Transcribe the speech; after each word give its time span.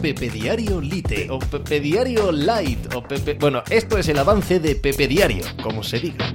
Pepe 0.00 0.30
Diario 0.30 0.80
Lite 0.80 1.28
o 1.28 1.40
Pepe 1.40 1.80
Diario 1.80 2.30
Light 2.30 2.94
o 2.94 3.02
Pepe... 3.02 3.34
Bueno, 3.34 3.64
esto 3.68 3.98
es 3.98 4.08
el 4.08 4.18
avance 4.18 4.60
de 4.60 4.76
Pepe 4.76 5.08
Diario, 5.08 5.44
como 5.60 5.82
se 5.82 5.98
diga. 5.98 6.32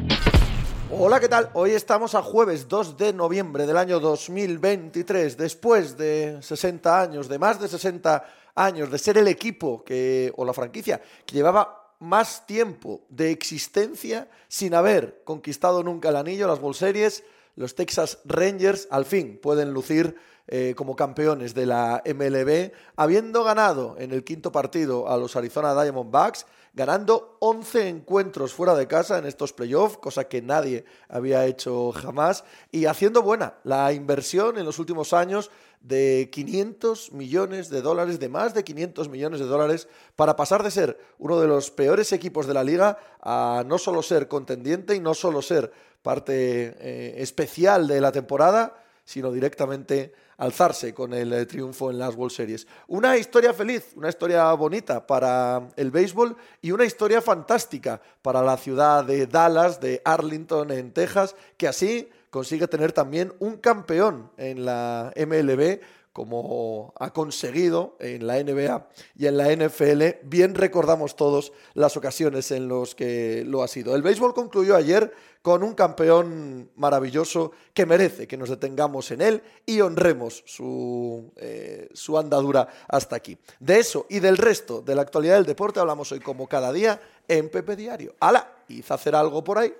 Hola, 0.91 1.21
¿qué 1.21 1.29
tal? 1.29 1.49
Hoy 1.53 1.71
estamos 1.71 2.13
a 2.13 2.21
jueves 2.21 2.67
2 2.67 2.97
de 2.97 3.13
noviembre 3.13 3.65
del 3.65 3.77
año 3.77 4.01
2023, 4.01 5.37
después 5.37 5.97
de 5.97 6.39
60 6.41 7.01
años, 7.01 7.29
de 7.29 7.39
más 7.39 7.61
de 7.61 7.69
60 7.69 8.25
años, 8.55 8.91
de 8.91 8.99
ser 8.99 9.17
el 9.17 9.29
equipo 9.29 9.81
que, 9.85 10.33
o 10.35 10.43
la 10.43 10.53
franquicia 10.53 11.01
que 11.25 11.33
llevaba 11.33 11.93
más 11.99 12.45
tiempo 12.45 13.05
de 13.07 13.31
existencia 13.31 14.29
sin 14.49 14.73
haber 14.75 15.21
conquistado 15.23 15.83
nunca 15.83 16.09
el 16.09 16.17
anillo, 16.17 16.47
las 16.47 16.59
World 16.59 16.77
Series, 16.77 17.23
los 17.55 17.75
Texas 17.75 18.19
Rangers 18.25 18.87
al 18.89 19.05
fin 19.05 19.39
pueden 19.41 19.71
lucir 19.71 20.15
eh, 20.47 20.73
como 20.75 20.97
campeones 20.97 21.53
de 21.53 21.65
la 21.65 22.03
MLB, 22.05 22.73
habiendo 22.97 23.45
ganado 23.45 23.95
en 23.97 24.11
el 24.11 24.25
quinto 24.25 24.51
partido 24.51 25.09
a 25.09 25.15
los 25.15 25.37
Arizona 25.37 25.73
Diamondbacks, 25.81 26.45
ganando 26.73 27.37
11 27.39 27.87
encuentros 27.87 28.53
fuera 28.53 28.75
de 28.75 28.87
casa 28.87 29.17
en 29.17 29.25
estos 29.25 29.53
playoffs, 29.53 29.97
cosa 29.99 30.25
que 30.25 30.41
nadie 30.41 30.83
había 31.07 31.45
hecho 31.45 31.93
jamás, 31.93 32.43
y 32.71 32.85
haciendo 32.85 33.21
buena 33.21 33.55
la 33.63 33.93
inversión 33.93 34.57
en 34.57 34.65
los 34.65 34.79
últimos 34.79 35.13
años 35.13 35.49
de 35.83 36.29
500 36.31 37.11
millones 37.11 37.69
de 37.69 37.81
dólares, 37.81 38.19
de 38.19 38.29
más 38.29 38.53
de 38.53 38.63
500 38.63 39.09
millones 39.09 39.39
de 39.39 39.45
dólares, 39.45 39.87
para 40.15 40.35
pasar 40.35 40.63
de 40.63 40.71
ser 40.71 40.97
uno 41.19 41.39
de 41.39 41.47
los 41.47 41.69
peores 41.71 42.11
equipos 42.13 42.47
de 42.47 42.53
la 42.53 42.63
liga 42.63 42.97
a 43.21 43.63
no 43.67 43.77
solo 43.77 44.01
ser 44.01 44.27
contendiente 44.27 44.95
y 44.95 44.99
no 44.99 45.13
solo 45.13 45.41
ser 45.41 45.71
parte 46.01 46.75
eh, 46.79 47.15
especial 47.17 47.87
de 47.87 48.01
la 48.01 48.11
temporada, 48.11 48.82
sino 49.03 49.31
directamente 49.31 50.13
alzarse 50.37 50.93
con 50.93 51.13
el 51.13 51.31
eh, 51.33 51.45
triunfo 51.45 51.91
en 51.91 51.99
las 51.99 52.15
World 52.15 52.35
Series. 52.35 52.67
Una 52.87 53.17
historia 53.17 53.53
feliz, 53.53 53.93
una 53.95 54.09
historia 54.09 54.51
bonita 54.53 55.05
para 55.05 55.69
el 55.75 55.91
béisbol 55.91 56.35
y 56.61 56.71
una 56.71 56.85
historia 56.85 57.21
fantástica 57.21 58.01
para 58.21 58.41
la 58.41 58.57
ciudad 58.57 59.03
de 59.03 59.27
Dallas, 59.27 59.79
de 59.79 60.01
Arlington, 60.03 60.71
en 60.71 60.91
Texas, 60.91 61.35
que 61.57 61.67
así 61.67 62.09
consigue 62.29 62.67
tener 62.67 62.91
también 62.91 63.33
un 63.39 63.57
campeón 63.57 64.31
en 64.37 64.65
la 64.65 65.13
MLB 65.15 65.79
como 66.13 66.93
ha 66.99 67.11
conseguido 67.11 67.97
en 67.99 68.27
la 68.27 68.41
NBA 68.41 68.87
y 69.17 69.25
en 69.25 69.37
la 69.37 69.53
NFL, 69.53 70.03
bien 70.23 70.53
recordamos 70.53 71.15
todos 71.15 71.51
las 71.73 71.97
ocasiones 71.97 72.51
en 72.51 72.69
las 72.69 72.93
que 72.93 73.43
lo 73.45 73.63
ha 73.63 73.67
sido. 73.67 73.95
El 73.95 74.03
béisbol 74.03 74.35
concluyó 74.35 74.75
ayer 74.75 75.11
con 75.41 75.63
un 75.63 75.73
campeón 75.73 76.69
maravilloso 76.75 77.51
que 77.73 77.85
merece 77.85 78.27
que 78.27 78.37
nos 78.37 78.49
detengamos 78.49 79.11
en 79.11 79.21
él 79.21 79.41
y 79.65 79.81
honremos 79.81 80.43
su, 80.45 81.33
eh, 81.35 81.89
su 81.93 82.17
andadura 82.17 82.67
hasta 82.87 83.15
aquí. 83.15 83.37
De 83.59 83.79
eso 83.79 84.05
y 84.09 84.19
del 84.19 84.37
resto 84.37 84.81
de 84.81 84.95
la 84.95 85.01
actualidad 85.01 85.35
del 85.35 85.45
deporte 85.45 85.79
hablamos 85.79 86.11
hoy 86.11 86.19
como 86.19 86.47
cada 86.47 86.71
día 86.71 87.01
en 87.27 87.49
Pepe 87.49 87.75
Diario. 87.75 88.15
¡Hala! 88.19 88.63
¿Hizo 88.69 88.93
hacer 88.93 89.15
algo 89.15 89.43
por 89.43 89.57
ahí? 89.57 89.73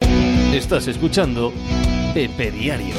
Estás 0.53 0.87
escuchando 0.87 1.53
Pepe 2.13 2.51
Diario. 2.51 2.95